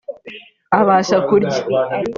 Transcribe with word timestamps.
abasha 0.79 1.17
kurya 1.27 1.59